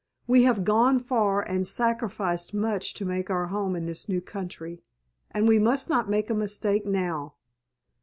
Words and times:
We 0.25 0.41
have 0.45 0.63
gone 0.63 0.97
far 0.99 1.43
and 1.43 1.63
sacrificed 1.67 2.55
much 2.55 2.95
to 2.95 3.05
make 3.05 3.29
our 3.29 3.45
home 3.45 3.75
in 3.75 3.85
this 3.85 4.09
new 4.09 4.19
country, 4.19 4.81
and 5.29 5.47
we 5.47 5.59
must 5.59 5.91
not 5.91 6.09
make 6.09 6.31
a 6.31 6.33
mistake 6.33 6.87
now. 6.87 7.35